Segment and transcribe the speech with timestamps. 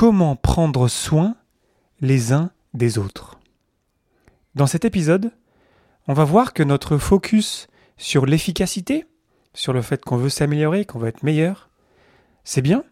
[0.00, 1.36] Comment prendre soin
[2.00, 3.38] les uns des autres
[4.54, 5.30] Dans cet épisode,
[6.08, 9.04] on va voir que notre focus sur l'efficacité,
[9.52, 11.68] sur le fait qu'on veut s'améliorer, qu'on veut être meilleur,
[12.44, 12.82] c'est bien,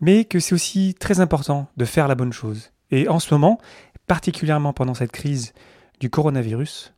[0.00, 2.72] mais que c'est aussi très important de faire la bonne chose.
[2.90, 3.60] Et en ce moment,
[4.08, 5.52] particulièrement pendant cette crise
[6.00, 6.94] du coronavirus,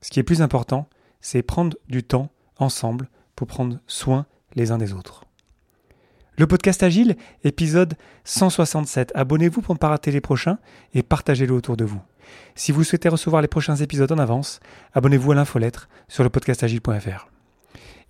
[0.00, 0.88] ce qui est plus important,
[1.20, 5.26] c'est prendre du temps ensemble pour prendre soin les uns des autres.
[6.38, 7.92] Le podcast Agile, épisode
[8.24, 9.12] 167.
[9.14, 10.58] Abonnez-vous pour ne pas rater les prochains
[10.94, 12.00] et partagez-le autour de vous.
[12.54, 14.60] Si vous souhaitez recevoir les prochains épisodes en avance,
[14.94, 17.28] abonnez-vous à l'infolettre sur le podcastagile.fr.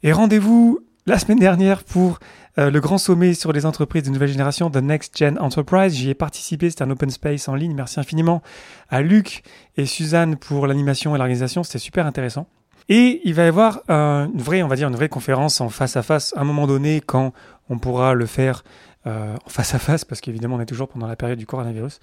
[0.04, 2.20] Et rendez-vous la semaine dernière pour
[2.58, 5.92] euh, le grand sommet sur les entreprises de nouvelle génération, The Next Gen Enterprise.
[5.92, 7.74] J'y ai participé, c'était un open space en ligne.
[7.74, 8.40] Merci infiniment
[8.88, 9.42] à Luc
[9.76, 12.46] et Suzanne pour l'animation et l'organisation, c'était super intéressant.
[12.88, 15.96] Et il va y avoir une vraie, on va dire, une vraie conférence en face
[15.96, 17.32] à face à un moment donné quand
[17.68, 18.62] on pourra le faire
[19.04, 21.98] euh, face à face parce qu'évidemment on est toujours pendant la période du coronavirus.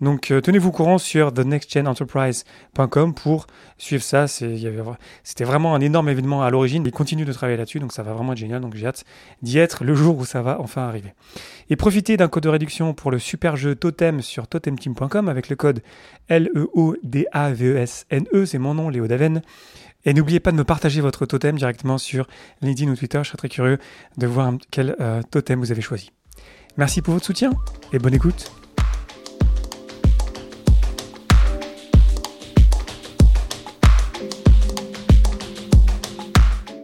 [0.00, 4.28] Donc euh, tenez-vous courant sur thenextgenenterprise.com pour suivre ça.
[4.28, 6.84] C'était vraiment un énorme événement à l'origine.
[6.86, 8.60] Ils continuent de travailler là-dessus, donc ça va vraiment être génial.
[8.60, 9.04] Donc j'ai hâte
[9.42, 11.12] d'y être le jour où ça va enfin arriver.
[11.70, 15.56] Et profitez d'un code de réduction pour le super jeu Totem sur totemteam.com avec le
[15.56, 15.82] code
[16.28, 16.76] L-E-O-D-A-V-E-S-N-E,
[18.32, 18.46] e.
[18.46, 19.42] c'est mon nom, Léo Daven.
[20.06, 22.26] Et n'oubliez pas de me partager votre totem directement sur
[22.60, 23.20] LinkedIn ou Twitter.
[23.22, 23.78] Je serais très curieux
[24.18, 26.10] de voir quel euh, totem vous avez choisi.
[26.76, 27.52] Merci pour votre soutien
[27.92, 28.52] et bonne écoute.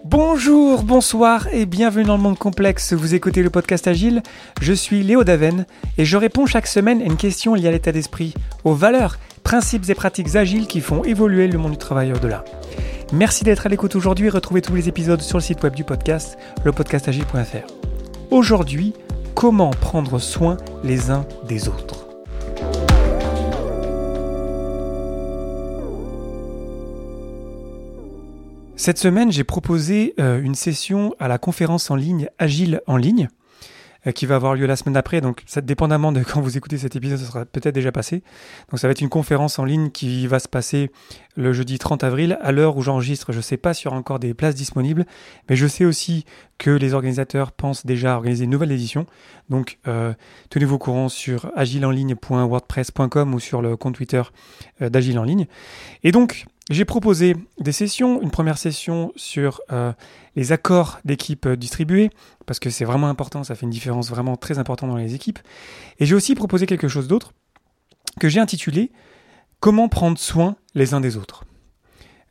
[0.04, 2.94] Bonjour, bonsoir et bienvenue dans le monde complexe.
[2.94, 4.22] Vous écoutez le podcast Agile.
[4.62, 5.66] Je suis Léo Daven
[5.98, 9.88] et je réponds chaque semaine à une question liée à l'état d'esprit, aux valeurs, principes
[9.88, 12.44] et pratiques agiles qui font évoluer le monde du travail au-delà.
[13.12, 14.28] Merci d'être à l'écoute aujourd'hui.
[14.28, 17.66] Retrouvez tous les épisodes sur le site web du podcast, lepodcastagile.fr.
[18.30, 18.94] Aujourd'hui,
[19.34, 22.06] comment prendre soin les uns des autres?
[28.76, 33.28] Cette semaine, j'ai proposé euh, une session à la conférence en ligne Agile en ligne
[34.14, 35.20] qui va avoir lieu la semaine d'après.
[35.20, 38.22] Donc, ça, dépendamment de quand vous écoutez cet épisode, ça sera peut-être déjà passé.
[38.70, 40.90] Donc, ça va être une conférence en ligne qui va se passer
[41.36, 42.38] le jeudi 30 avril.
[42.40, 45.06] À l'heure où j'enregistre, je ne sais pas s'il y aura encore des places disponibles,
[45.48, 46.24] mais je sais aussi
[46.58, 49.06] que les organisateurs pensent déjà organiser une nouvelle édition.
[49.48, 50.12] Donc, euh,
[50.50, 54.22] tenez-vous au courant sur agileenligne.wordpress.com ou sur le compte Twitter
[54.82, 55.46] euh, d'Agile en ligne.
[56.04, 59.92] Et donc, j'ai proposé des sessions, une première session sur euh,
[60.36, 62.10] les accords d'équipe euh, distribués,
[62.46, 65.38] parce que c'est vraiment important, ça fait une différence vraiment très importante dans les équipes.
[65.98, 67.32] Et j'ai aussi proposé quelque chose d'autre
[68.20, 68.92] que j'ai intitulé
[69.60, 71.44] Comment prendre soin les uns des autres.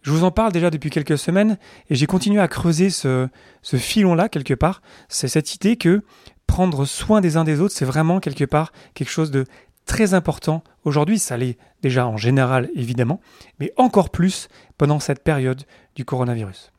[0.02, 3.30] Je vous en parle déjà depuis quelques semaines et j'ai continué à creuser ce
[3.64, 4.82] filon-là quelque part.
[5.10, 6.02] C'est cette idée que
[6.48, 9.46] prendre soin des uns des autres, c'est vraiment quelque part quelque chose de
[9.90, 13.20] très important aujourd'hui, ça l'est déjà en général évidemment,
[13.60, 15.64] mais encore plus pendant cette période
[15.96, 16.72] du coronavirus.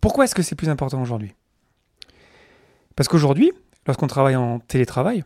[0.00, 1.34] Pourquoi est-ce que c'est plus important aujourd'hui?
[2.96, 3.52] Parce qu'aujourd'hui,
[3.86, 5.24] lorsqu'on travaille en télétravail,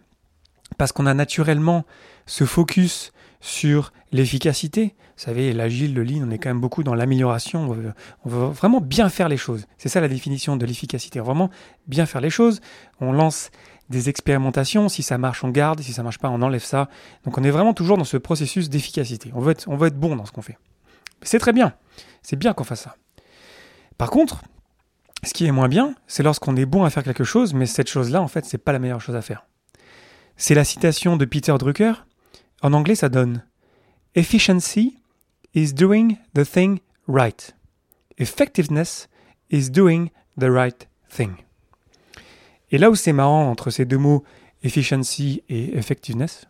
[0.79, 1.87] parce qu'on a naturellement
[2.27, 4.95] ce focus sur l'efficacité.
[5.17, 7.71] Vous savez, l'agile, le lean, on est quand même beaucoup dans l'amélioration.
[8.25, 9.67] On, veut, vraiment bien faire les choses.
[9.79, 11.21] C'est ça la définition de l'efficacité.
[11.21, 11.51] Vraiment
[11.87, 12.61] bien faire les choses.
[13.01, 13.51] On lance
[13.89, 14.89] des expérimentations.
[14.89, 15.81] Si ça marche, on garde.
[15.81, 16.89] Si ça marche pas, on enlève ça.
[17.25, 19.31] Donc on est vraiment toujours dans ce processus d'efficacité.
[19.35, 20.59] On veut être, on veut être bon dans ce qu'on fait.
[21.23, 21.75] C'est très bien.
[22.23, 22.97] C'est bien qu'on fasse ça.
[23.99, 24.43] Par contre,
[25.23, 27.89] ce qui est moins bien, c'est lorsqu'on est bon à faire quelque chose, mais cette
[27.89, 29.47] chose-là, en fait, c'est pas la meilleure chose à faire.
[30.37, 31.95] C'est la citation de Peter Drucker.
[32.63, 33.43] En anglais, ça donne
[34.15, 34.99] Efficiency
[35.55, 37.55] is doing the thing right.
[38.19, 39.09] Effectiveness
[39.51, 41.46] is doing the right thing.
[42.71, 44.25] Et là où c'est marrant entre ces deux mots,
[44.63, 46.47] efficiency et effectiveness,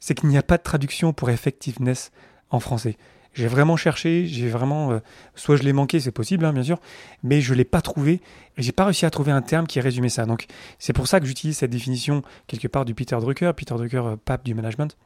[0.00, 2.10] c'est qu'il n'y a pas de traduction pour effectiveness
[2.50, 2.96] en français.
[3.34, 4.98] J'ai vraiment cherché, j'ai vraiment, euh,
[5.34, 6.80] soit je l'ai manqué, c'est possible, hein, bien sûr,
[7.22, 8.20] mais je l'ai pas trouvé
[8.56, 10.24] et j'ai pas réussi à trouver un terme qui résumait ça.
[10.24, 10.46] Donc
[10.78, 14.16] c'est pour ça que j'utilise cette définition quelque part du Peter Drucker, Peter Drucker, euh,
[14.16, 14.96] pape du management,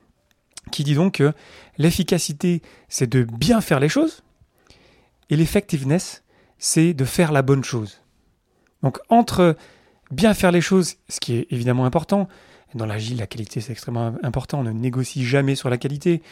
[0.70, 1.32] qui dit donc que
[1.78, 4.22] l'efficacité, c'est de bien faire les choses
[5.28, 6.22] et l'effectiveness,
[6.58, 8.00] c'est de faire la bonne chose.
[8.82, 9.56] Donc entre
[10.12, 12.28] bien faire les choses, ce qui est évidemment important.
[12.74, 14.60] Dans l'agile, la qualité, c'est extrêmement important.
[14.60, 16.22] On ne négocie jamais sur la qualité.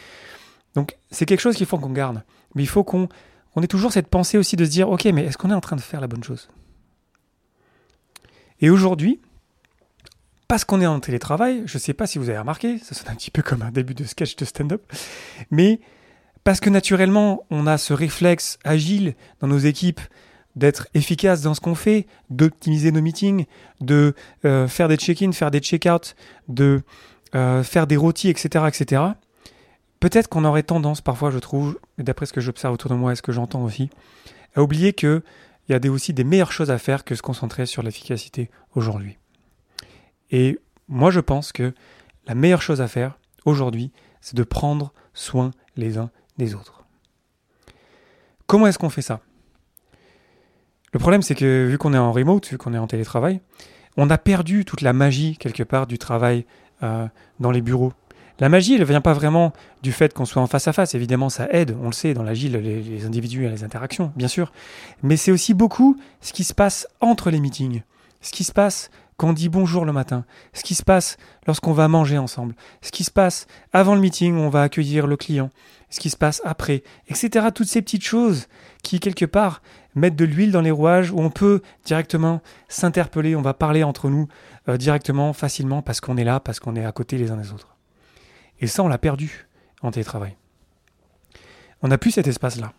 [0.73, 2.23] Donc, c'est quelque chose qu'il faut qu'on garde.
[2.55, 3.09] Mais il faut qu'on
[3.55, 5.61] on ait toujours cette pensée aussi de se dire, OK, mais est-ce qu'on est en
[5.61, 6.49] train de faire la bonne chose?
[8.59, 9.19] Et aujourd'hui,
[10.47, 13.09] parce qu'on est en télétravail, je ne sais pas si vous avez remarqué, ça sonne
[13.09, 14.83] un petit peu comme un début de sketch de stand-up,
[15.49, 15.79] mais
[16.43, 20.01] parce que naturellement, on a ce réflexe agile dans nos équipes
[20.55, 23.45] d'être efficace dans ce qu'on fait, d'optimiser nos meetings,
[23.79, 24.13] de
[24.45, 26.15] euh, faire des check-in, faire des check-out,
[26.47, 26.81] de
[27.35, 29.03] euh, faire des rôtis, etc., etc.,
[29.99, 33.15] peut-être qu'on aurait tendance, parfois, je trouve, d'après ce que j'observe autour de moi et
[33.15, 33.89] ce que j'entends aussi,
[34.55, 35.21] à oublier qu'il
[35.69, 39.17] y a des, aussi des meilleures choses à faire que se concentrer sur l'efficacité aujourd'hui.
[40.31, 41.73] Et moi, je pense que
[42.27, 46.83] la meilleure chose à faire aujourd'hui, c'est de prendre soin les uns des autres.
[48.47, 49.21] Comment est-ce qu'on fait ça?
[50.93, 53.41] Le problème, c'est que vu qu'on est en remote, vu qu'on est en télétravail,
[53.97, 56.45] on a perdu toute la magie quelque part du travail
[56.83, 57.07] euh,
[57.39, 57.93] dans les bureaux.
[58.39, 59.53] La magie, elle ne vient pas vraiment
[59.83, 60.95] du fait qu'on soit en face à face.
[60.95, 64.27] Évidemment, ça aide, on le sait, dans l'agile, les, les individus et les interactions, bien
[64.27, 64.51] sûr.
[65.03, 67.83] Mais c'est aussi beaucoup ce qui se passe entre les meetings,
[68.21, 68.89] ce qui se passe
[69.21, 72.89] quand on dit bonjour le matin, ce qui se passe lorsqu'on va manger ensemble, ce
[72.89, 75.51] qui se passe avant le meeting où on va accueillir le client,
[75.91, 77.49] ce qui se passe après, etc.
[77.53, 78.47] Toutes ces petites choses
[78.81, 79.61] qui, quelque part,
[79.95, 84.09] mettent de l'huile dans les rouages, où on peut directement s'interpeller, on va parler entre
[84.09, 84.27] nous
[84.69, 87.51] euh, directement, facilement, parce qu'on est là, parce qu'on est à côté les uns des
[87.51, 87.75] autres.
[88.59, 89.47] Et ça, on l'a perdu
[89.81, 90.35] en télétravail.
[91.81, 92.73] On n'a plus cet espace-là.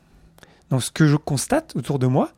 [0.70, 2.30] Donc ce que je constate autour de moi,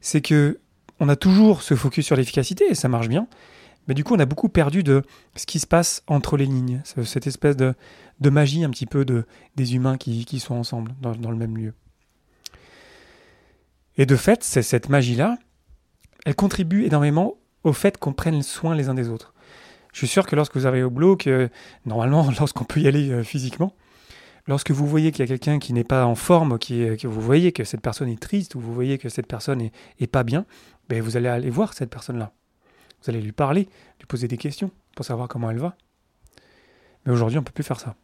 [0.00, 0.58] c'est que
[0.98, 3.28] on a toujours ce focus sur l'efficacité et ça marche bien.
[3.86, 5.02] Mais du coup, on a beaucoup perdu de
[5.36, 7.74] ce qui se passe entre les lignes, cette espèce de,
[8.20, 9.24] magie un petit peu de,
[9.54, 11.74] des humains qui, sont ensemble dans, le même lieu.
[13.96, 15.38] Et de fait, c'est cette magie-là,
[16.24, 19.32] elle contribue énormément au fait qu'on prenne soin les uns des autres.
[19.92, 21.48] Je suis sûr que lorsque vous arrivez au que
[21.86, 23.74] normalement, lorsqu'on peut y aller euh, physiquement,
[24.46, 27.20] lorsque vous voyez qu'il y a quelqu'un qui n'est pas en forme, qui que vous
[27.20, 30.44] voyez que cette personne est triste, ou vous voyez que cette personne est pas bien,
[30.88, 32.32] ben vous allez aller voir cette personne-là.
[33.02, 33.68] Vous allez lui parler,
[33.98, 35.76] lui poser des questions pour savoir comment elle va.
[37.04, 37.94] Mais aujourd'hui, on ne peut plus faire ça.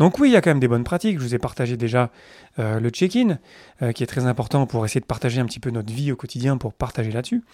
[0.00, 1.18] Donc oui, il y a quand même des bonnes pratiques.
[1.18, 2.10] Je vous ai partagé déjà
[2.58, 3.38] euh, le check-in,
[3.82, 6.16] euh, qui est très important pour essayer de partager un petit peu notre vie au
[6.16, 7.44] quotidien, pour partager là-dessus.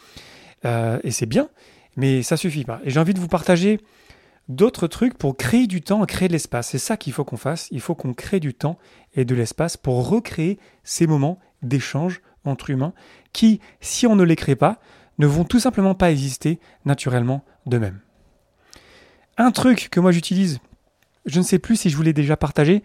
[0.64, 1.48] Euh, et c'est bien,
[1.96, 2.81] mais ça suffit pas.
[2.84, 3.81] Et j'ai envie de vous partager
[4.48, 6.69] d'autres trucs pour créer du temps, créer de l'espace.
[6.69, 7.66] C'est ça qu'il faut qu'on fasse.
[7.72, 8.78] Il faut qu'on crée du temps
[9.16, 12.93] et de l'espace pour recréer ces moments d'échange entre humains
[13.32, 14.78] qui, si on ne les crée pas,
[15.19, 17.98] ne vont tout simplement pas exister naturellement d'eux-mêmes.
[19.37, 20.60] Un truc que moi j'utilise,
[21.26, 22.82] je ne sais plus si je vous l'ai déjà partagé,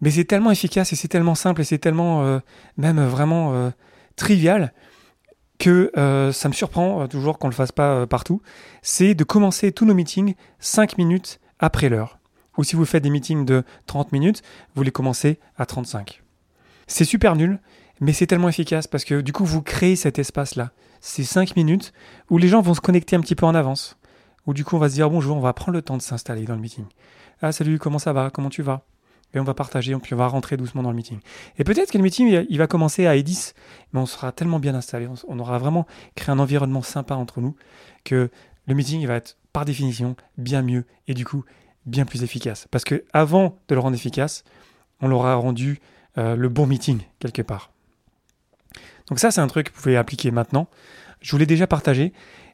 [0.00, 2.40] mais c'est tellement efficace et c'est tellement simple et c'est tellement euh,
[2.76, 3.70] même vraiment euh,
[4.16, 4.72] trivial
[5.58, 8.42] que euh, ça me surprend toujours qu'on ne le fasse pas partout,
[8.82, 12.18] c'est de commencer tous nos meetings 5 minutes après l'heure.
[12.58, 14.42] Ou si vous faites des meetings de 30 minutes,
[14.74, 16.22] vous les commencez à 35.
[16.86, 17.60] C'est super nul,
[18.00, 20.72] mais c'est tellement efficace parce que du coup, vous créez cet espace-là.
[21.00, 21.92] Ces 5 minutes
[22.28, 23.96] où les gens vont se connecter un petit peu en avance.
[24.46, 26.44] Où du coup, on va se dire bonjour, on va prendre le temps de s'installer
[26.44, 26.84] dans le meeting.
[27.44, 28.30] Ah, salut, comment ça va?
[28.30, 28.82] Comment tu vas?
[29.34, 31.18] Et on va partager, puis on va rentrer doucement dans le meeting.
[31.58, 33.54] Et peut-être que le meeting, il va commencer à E10,
[33.92, 37.56] mais on sera tellement bien installé, on aura vraiment créé un environnement sympa entre nous,
[38.04, 38.30] que
[38.68, 41.44] le meeting va être par définition bien mieux et du coup
[41.84, 42.68] bien plus efficace.
[42.70, 44.44] Parce que avant de le rendre efficace,
[45.00, 45.80] on l'aura rendu
[46.18, 47.72] euh, le bon meeting quelque part.
[49.08, 50.68] Donc ça, c'est un truc que vous pouvez appliquer maintenant.
[51.20, 52.12] Je vous l'ai déjà partagé,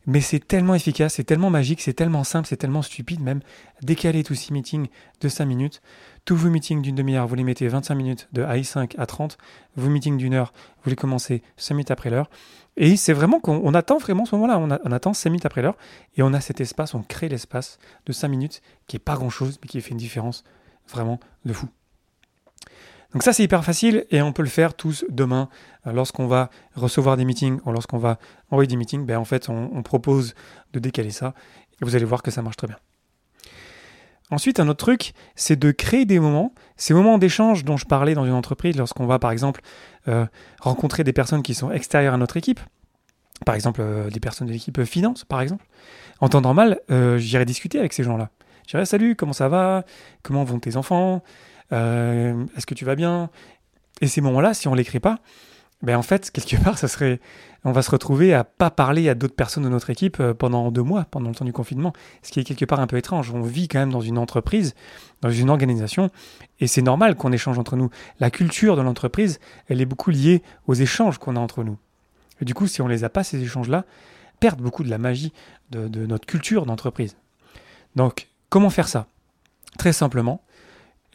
[0.08, 3.40] mais c'est tellement efficace, c'est tellement magique, c'est tellement simple, c'est tellement stupide même.
[3.82, 4.88] Décaler tous ces meetings
[5.20, 5.82] de 5 minutes.
[6.24, 9.36] Tous vos meetings d'une demi-heure, vous les mettez 25 minutes de AI5 à 30.
[9.76, 12.30] Vos meetings d'une heure, vous les commencez 5 minutes après l'heure.
[12.78, 14.58] Et c'est vraiment qu'on attend vraiment ce moment-là.
[14.58, 15.76] On, attend 5 minutes après l'heure
[16.16, 19.58] et on a cet espace, on crée l'espace de 5 minutes qui est pas grand-chose,
[19.60, 20.42] mais qui fait une différence
[20.88, 21.68] vraiment de fou.
[23.12, 25.48] Donc ça c'est hyper facile et on peut le faire tous demain
[25.86, 28.18] euh, lorsqu'on va recevoir des meetings ou lorsqu'on va
[28.50, 29.06] envoyer des meetings.
[29.06, 30.34] Ben en fait on, propose
[30.74, 31.34] de décaler ça
[31.80, 32.76] et vous allez voir que ça marche très bien.
[34.30, 38.12] Ensuite, un autre truc, c'est de créer des moments, ces moments d'échange dont je parlais
[38.12, 39.62] dans une entreprise, lorsqu'on va par exemple
[40.06, 40.26] euh,
[40.60, 42.60] rencontrer des personnes qui sont extérieures à notre équipe,
[43.46, 45.64] par exemple euh, des personnes de l'équipe finance, par exemple.
[46.20, 46.80] En temps normal,
[47.16, 48.28] j'irai discuter avec ces gens-là.
[48.66, 49.84] Je dirais salut, comment ça va?
[50.22, 51.22] Comment vont tes enfants?
[51.72, 53.30] Euh, est-ce que tu vas bien?
[54.00, 55.18] Et ces moments-là, si on l'écrit pas,
[55.82, 57.20] ben en fait, quelque part, ça serait,
[57.64, 60.70] on va se retrouver à pas parler à d'autres personnes de notre équipe euh, pendant
[60.70, 63.30] deux mois, pendant le temps du confinement, ce qui est quelque part un peu étrange.
[63.32, 64.74] On vit quand même dans une entreprise,
[65.20, 66.10] dans une organisation,
[66.60, 67.90] et c'est normal qu'on échange entre nous.
[68.20, 71.78] La culture de l'entreprise, elle est beaucoup liée aux échanges qu'on a entre nous.
[72.40, 73.84] Et du coup, si on les a pas ces échanges-là,
[74.40, 75.32] perdent beaucoup de la magie
[75.70, 77.16] de, de notre culture d'entreprise.
[77.96, 79.08] Donc, comment faire ça?
[79.76, 80.40] Très simplement,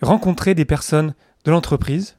[0.04, 1.14] rencontrer des personnes
[1.46, 2.16] de l'entreprise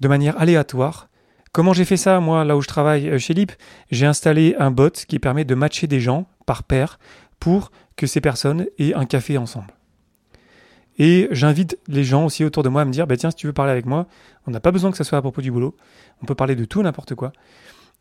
[0.00, 1.08] de manière aléatoire.
[1.52, 3.52] Comment j'ai fait ça, moi, là où je travaille euh, chez LIP?
[3.90, 6.98] J'ai installé un bot qui permet de matcher des gens par paire
[7.40, 9.72] pour que ces personnes aient un café ensemble.
[10.98, 13.46] Et j'invite les gens aussi autour de moi à me dire, bah tiens, si tu
[13.46, 14.06] veux parler avec moi,
[14.46, 15.76] on n'a pas besoin que ça soit à propos du boulot,
[16.22, 17.32] on peut parler de tout n'importe quoi.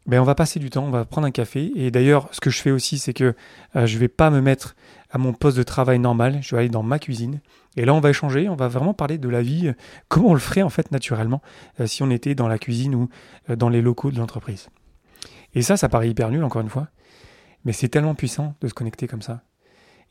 [0.05, 1.71] Ben, on va passer du temps, on va prendre un café.
[1.75, 3.33] Et d'ailleurs, ce que je fais aussi, c'est que
[3.75, 4.75] euh, je ne vais pas me mettre
[5.09, 7.39] à mon poste de travail normal, je vais aller dans ma cuisine.
[7.77, 9.71] Et là, on va échanger, on va vraiment parler de la vie,
[10.07, 11.41] comment on le ferait en fait naturellement
[11.85, 13.09] si on était dans la cuisine ou
[13.49, 14.69] dans les locaux de l'entreprise.
[15.55, 16.87] Et ça, ça paraît hyper nul, encore une fois.
[17.63, 19.41] Mais c'est tellement puissant de se connecter comme ça.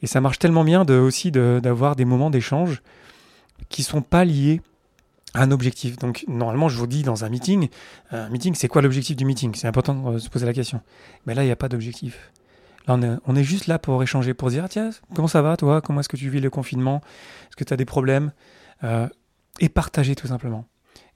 [0.03, 2.83] Et ça marche tellement bien de, aussi d'avoir des moments d'échange
[3.69, 4.61] qui sont pas liés
[5.35, 5.99] un objectif.
[5.99, 7.69] Donc normalement, je vous dis dans un meeting,
[8.11, 9.55] un meeting, c'est quoi l'objectif du meeting?
[9.55, 10.81] C'est important de se poser la question.
[11.27, 12.31] Mais là, il n'y a pas d'objectif.
[12.87, 15.81] Là, on est, juste là pour échanger, pour dire, ah, tiens, comment ça va toi?
[15.81, 17.01] Comment est-ce que tu vis le confinement?
[17.49, 18.33] Est-ce que tu as des problèmes?
[18.83, 19.09] Euh,
[19.61, 20.67] Et partager tout simplement.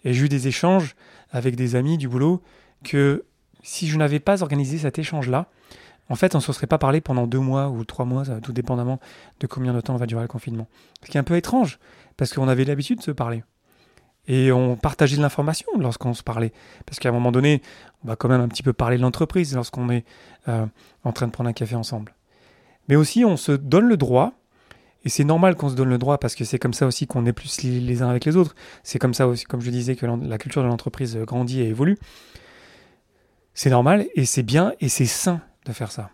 [0.05, 0.95] Et j'ai eu des échanges
[1.31, 2.43] avec des amis du boulot
[2.85, 3.25] que
[3.63, 5.47] si je n'avais pas organisé cet échange-là,
[6.09, 8.53] en fait, on ne se serait pas parlé pendant deux mois ou trois mois, tout
[8.53, 8.99] dépendamment
[9.41, 10.69] de combien de temps va durer le confinement.
[11.05, 11.79] Ce qui est un peu étrange,
[12.17, 13.45] parce qu'on avait l'habitude de se parler.
[14.29, 16.53] Et on partageait de l'information lorsqu'on se parlait.
[16.87, 17.63] Parce qu'à un moment donné,
[18.05, 20.05] on va quand même un petit peu parler de l'entreprise lorsqu'on est
[20.49, 20.67] euh,
[21.03, 22.15] en train de prendre un café ensemble.
[22.89, 24.33] Mais aussi, on se donne le droit,
[25.05, 27.27] et c'est normal qu'on se donne le droit, parce que c'est comme ça aussi qu'on
[27.27, 28.55] est plus les uns avec les autres.
[28.83, 31.99] C'est comme ça aussi, comme je disais, que la culture de l'entreprise grandit et évolue.
[33.55, 36.11] C'est normal, et c'est bien, et c'est sain de faire ça.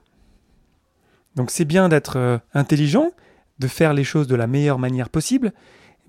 [1.34, 3.10] Donc c'est bien d'être euh, intelligent,
[3.58, 5.52] de faire les choses de la meilleure manière possible,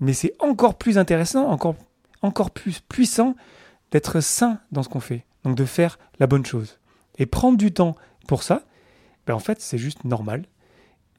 [0.00, 1.74] mais c'est encore plus intéressant, encore,
[2.22, 3.34] encore plus puissant
[3.90, 5.26] d'être sain dans ce qu'on fait.
[5.44, 6.78] Donc de faire la bonne chose.
[7.18, 7.96] Et prendre du temps
[8.26, 8.62] pour ça,
[9.26, 10.46] ben en fait c'est juste normal.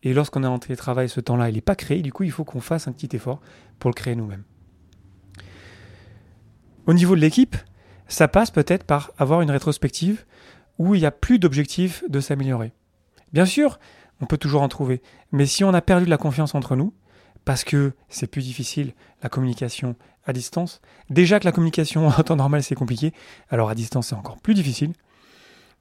[0.03, 2.01] Et lorsqu'on est en télétravail, ce temps-là, il n'est pas créé.
[2.01, 3.41] Du coup, il faut qu'on fasse un petit effort
[3.79, 4.43] pour le créer nous-mêmes.
[6.85, 7.57] Au niveau de l'équipe,
[8.07, 10.25] ça passe peut-être par avoir une rétrospective
[10.77, 12.71] où il n'y a plus d'objectif de s'améliorer.
[13.33, 13.79] Bien sûr,
[14.21, 15.01] on peut toujours en trouver,
[15.31, 16.93] mais si on a perdu de la confiance entre nous,
[17.47, 18.91] parce que c'est plus difficile
[19.23, 23.13] la communication à distance, déjà que la communication en temps normal c'est compliqué,
[23.49, 24.91] alors à distance c'est encore plus difficile,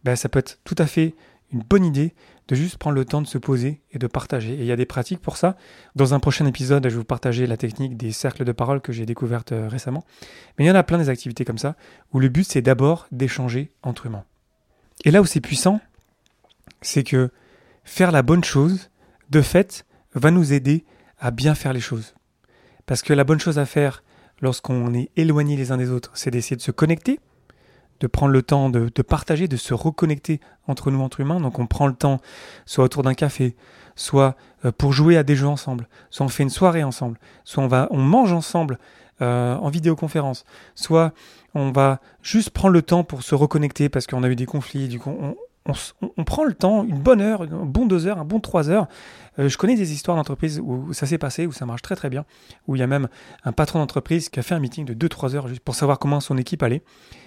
[0.04, 1.16] ben ça peut être tout à fait
[1.52, 2.14] une bonne idée
[2.46, 4.54] de juste prendre le temps de se poser et de partager.
[4.54, 5.56] Et il y a des pratiques pour ça.
[5.96, 8.92] Dans un prochain épisode, je vais vous partager la technique des cercles de parole que
[8.92, 10.04] j'ai découverte euh, récemment.
[10.56, 11.74] Mais il y en a plein des activités comme ça,
[12.12, 14.24] où le but c'est d'abord d'échanger entre humains.
[15.04, 15.80] Et là où c'est puissant,
[16.80, 17.30] c'est que
[17.82, 18.90] faire la bonne chose,
[19.30, 20.84] de fait, va nous aider
[21.18, 22.14] à bien faire les choses.
[22.86, 24.02] Parce que la bonne chose à faire
[24.40, 27.20] lorsqu'on est éloigné les uns des autres, c'est d'essayer de se connecter,
[28.00, 31.40] de prendre le temps de, partager, de se reconnecter entre nous, entre humains.
[31.40, 32.20] Donc on prend le temps,
[32.66, 33.56] soit autour d'un café,
[33.94, 37.64] soit euh, pour jouer à des jeux ensemble, soit on fait une soirée ensemble, soit
[37.64, 38.78] on, va, on mange ensemble
[39.22, 40.44] euh, en vidéoconférence,
[40.74, 41.12] soit
[41.54, 44.88] on va juste prendre le temps pour se reconnecter parce qu'on a eu des conflits,
[44.88, 45.34] du coup on,
[46.24, 48.88] prend le temps, une bonne heure, un bon deux heures, un bon trois heures.
[49.38, 52.10] Euh, je connais des histoires d'entreprises où ça s'est passé, où ça marche très très
[52.10, 52.24] bien,
[52.66, 53.08] où il y a même
[53.44, 55.98] un patron d'entreprise qui a fait un meeting de deux trois heures juste pour savoir
[55.98, 56.82] comment son équipe allait.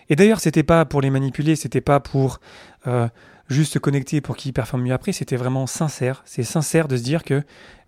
[0.10, 2.40] Et d'ailleurs, c'était pas pour les manipuler, c'était pas pour
[2.88, 3.08] euh,
[3.50, 6.22] juste se connecter pour qu'ils performent mieux après, c'était vraiment sincère.
[6.26, 7.44] C'est sincère de se dire que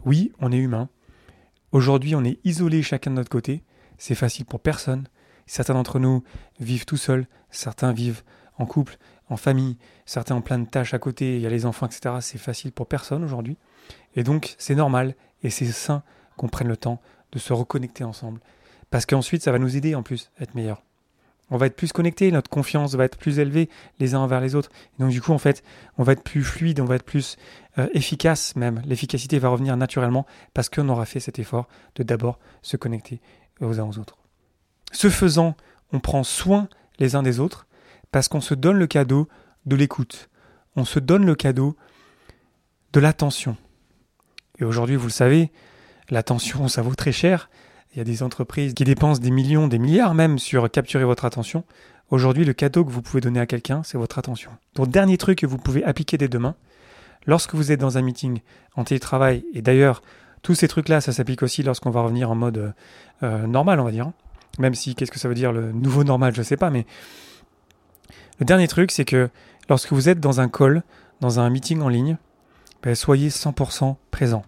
[0.06, 0.90] oui, on est humain.
[1.72, 3.64] Aujourd'hui, on est isolé chacun de notre côté.
[3.98, 5.08] C'est facile pour personne.
[5.46, 6.24] Certains d'entre nous
[6.60, 8.24] vivent tout seuls, certains vivent
[8.58, 8.98] en couple,
[9.32, 12.16] en famille, certains ont plein de tâches à côté, il y a les enfants, etc.
[12.20, 13.58] C'est facile pour personne aujourd'hui.
[14.16, 16.04] Et donc, c'est normal et c'est sain
[16.36, 18.42] qu'on prenne le temps de se reconnecter ensemble.
[18.90, 20.84] Parce qu'ensuite, ça va nous aider en plus à être meilleurs.
[21.50, 23.70] On va être plus connectés, notre confiance va être plus élevée
[24.00, 24.70] les uns envers les autres.
[24.98, 25.64] Et donc, du coup, en fait,
[25.98, 27.38] on va être plus fluide, on va être plus
[27.78, 28.82] euh, efficace même.
[28.86, 33.22] L'efficacité va revenir naturellement parce qu'on aura fait cet effort de d'abord se connecter
[33.62, 34.18] aux uns aux autres.
[34.92, 35.56] Ce faisant,
[35.94, 36.68] on prend soin
[37.00, 37.66] les uns des autres
[38.12, 39.28] parce qu'on se donne le cadeau
[39.66, 40.30] de l'écoute.
[40.76, 41.76] On se donne le cadeau
[42.94, 43.58] de l'attention.
[44.60, 45.52] Et aujourd'hui, vous le savez,
[46.10, 47.50] l'attention, ça vaut très cher.
[47.94, 51.26] Il y a des entreprises qui dépensent des millions, des milliards même sur capturer votre
[51.26, 51.64] attention.
[52.10, 54.52] Aujourd'hui, le cadeau que vous pouvez donner à quelqu'un, c'est votre attention.
[54.76, 56.56] Donc, dernier truc que vous pouvez appliquer dès demain,
[57.26, 58.42] lorsque vous êtes dans un meeting
[58.76, 60.02] en télétravail, et d'ailleurs,
[60.42, 62.74] tous ces trucs-là, ça s'applique aussi lorsqu'on va revenir en mode
[63.24, 64.12] euh, normal, on va dire.
[64.60, 66.86] Même si, qu'est-ce que ça veut dire le nouveau normal, je ne sais pas, mais
[68.42, 69.30] le dernier truc, c'est que
[69.70, 70.82] lorsque vous êtes dans un call,
[71.22, 72.18] dans un meeting en ligne,
[72.82, 74.44] ben, soyez 100% présent.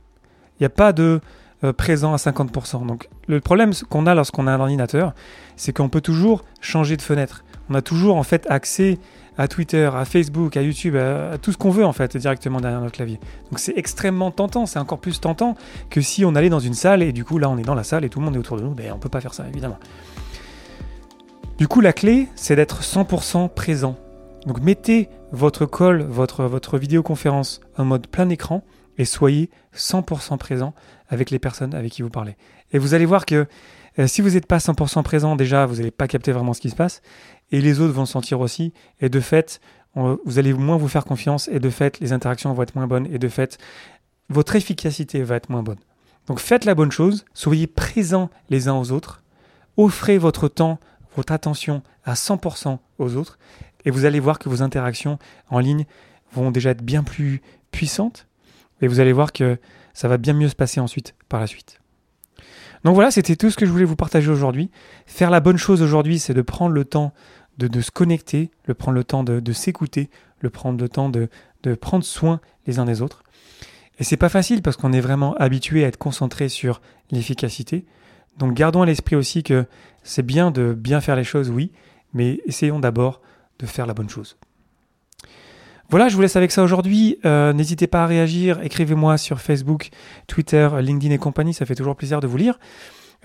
[0.59, 1.21] Il n'y a pas de
[1.63, 2.88] euh, présent à 50%.
[2.88, 5.13] Donc le problème qu'on a lorsqu'on a un ordinateur,
[5.57, 7.45] c'est qu'on peut toujours changer de fenêtre.
[7.69, 8.97] On a toujours en fait accès
[9.38, 12.81] à Twitter, à Facebook, à YouTube, à, tout ce qu'on veut en fait directement derrière
[12.81, 13.19] notre clavier.
[13.51, 15.55] Donc c'est extrêmement tentant, c'est encore plus tentant
[15.91, 17.83] que si on allait dans une salle et du coup là on est dans la
[17.83, 19.47] salle et tout le monde est autour de nous, ben on peut pas faire ça
[19.47, 19.77] évidemment.
[21.57, 23.95] Du coup, la clé, c'est d'être 100% présent.
[24.45, 28.63] Donc mettez votre call, votre, vidéoconférence en mode plein écran
[28.98, 30.74] et soyez 100% présent
[31.07, 32.36] avec les personnes avec qui vous parlez.
[32.72, 33.45] Et vous allez voir que
[34.00, 36.72] euh, si vous n'êtes pas 100% présent, déjà, vous n'allez pas capter vraiment ce qui
[36.72, 37.01] se passe.
[37.51, 38.74] Et les autres vont le sentir aussi.
[39.00, 39.62] Et de fait,
[39.95, 43.07] vous allez moins vous faire confiance et de fait, les interactions vont être moins bonnes
[43.13, 43.60] et de fait,
[44.29, 45.77] votre efficacité va être moins bonne.
[46.27, 49.22] Donc faites la bonne chose, soyez présents les uns aux autres,
[49.77, 50.79] offrez votre temps,
[51.15, 53.38] votre attention à 100% aux autres
[53.86, 55.86] et vous allez voir que vos interactions en ligne
[56.34, 57.41] vont déjà être bien plus
[57.72, 58.27] puissantes
[58.82, 59.58] et vous allez voir que
[59.93, 61.79] ça va bien mieux se passer ensuite par la suite.
[62.84, 64.70] Donc voilà, c'était tout ce que je voulais vous partager aujourd'hui.
[65.05, 67.13] Faire la bonne chose aujourd'hui, c'est de prendre le temps
[67.58, 71.29] de, se connecter, le prendre le temps de, s'écouter, le prendre le temps de,
[71.63, 73.24] de prendre soin les uns des autres.
[74.00, 77.86] Et c'est pas facile parce qu'on est vraiment habitué à être concentré sur l'efficacité.
[78.37, 79.65] Donc gardons à l'esprit aussi que
[80.03, 81.71] c'est bien de bien faire les choses, oui,
[82.13, 83.21] mais essayons d'abord
[83.59, 84.37] de faire la bonne chose.
[85.89, 87.19] Voilà, je vous laisse avec ça aujourd'hui.
[87.23, 89.89] Euh, n'hésitez pas à réagir, écrivez-moi sur Facebook,
[90.27, 92.59] Twitter, LinkedIn et compagnie, ça fait toujours plaisir de vous lire.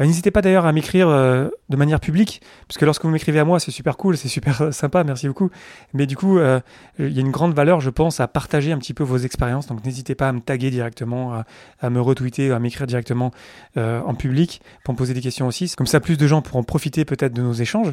[0.00, 3.44] Euh, n'hésitez pas d'ailleurs à m'écrire euh, de manière publique, puisque lorsque vous m'écrivez à
[3.44, 5.50] moi, c'est super cool, c'est super sympa, merci beaucoup.
[5.94, 6.60] Mais du coup, euh,
[6.98, 9.66] il y a une grande valeur, je pense, à partager un petit peu vos expériences.
[9.66, 11.44] Donc n'hésitez pas à me taguer directement,
[11.80, 13.32] à, me retweeter, à m'écrire directement
[13.76, 15.70] en public pour me poser des questions aussi.
[15.76, 17.92] Comme ça, plus de gens pourront profiter peut-être de nos échanges.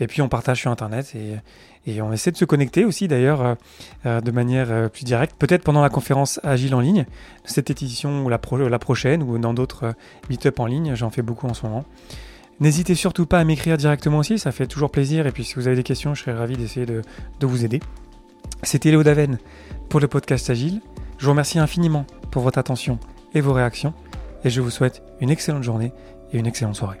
[0.00, 3.54] Et puis on partage sur Internet et, on essaie de se connecter aussi d'ailleurs euh,
[4.06, 7.04] euh, de manière euh, plus directe, peut-être pendant la conférence Agile en ligne,
[7.44, 9.94] cette édition ou la, prochaine ou dans d'autres
[10.30, 11.84] meet-up en ligne, j'en fais beaucoup en ce moment.
[12.58, 15.66] N'hésitez surtout pas à m'écrire directement aussi, ça fait toujours plaisir et puis si vous
[15.66, 17.02] avez des questions, je serais ravi d'essayer de,
[17.38, 17.80] de vous aider.
[18.62, 19.38] C'était Léo Daven
[19.90, 20.80] pour le podcast Agile.
[21.18, 22.98] Je vous remercie infiniment pour votre attention
[23.34, 23.92] et vos réactions
[24.42, 25.92] et je vous souhaite une excellente journée
[26.32, 27.00] et une excellente soirée.